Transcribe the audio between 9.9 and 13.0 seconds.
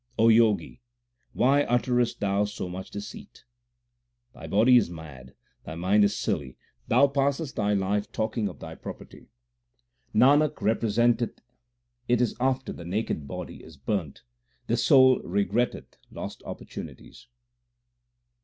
Nanak represent eth, it is after the